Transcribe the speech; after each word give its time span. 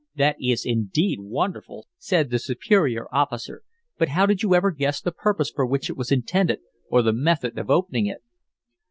"That 0.15 0.35
is 0.41 0.65
indeed 0.65 1.19
wonderful," 1.19 1.85
said 1.99 2.31
the 2.31 2.39
superior 2.39 3.05
officer. 3.13 3.61
"But 3.99 4.09
how 4.09 4.25
did 4.25 4.41
you 4.41 4.55
ever 4.55 4.71
guess 4.71 4.99
the 4.99 5.11
purpose 5.11 5.51
for 5.51 5.63
which 5.63 5.91
it 5.91 5.95
was 5.95 6.11
intended 6.11 6.61
or 6.89 7.03
the 7.03 7.13
method 7.13 7.59
of 7.59 7.69
opening 7.69 8.07
it?" 8.07 8.23